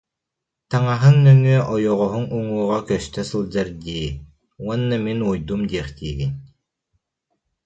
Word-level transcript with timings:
Таҥаһыҥ 0.69 1.15
нөҥүө 1.25 1.57
ойоҕоһуҥ 1.73 2.25
уҥуоҕа 2.37 2.79
көстө 2.89 3.21
сылдьар 3.29 3.67
дии 3.83 4.07
уонна 4.63 4.97
мин 5.05 5.19
уойдум 5.27 5.61
диэхтиигин 5.71 6.31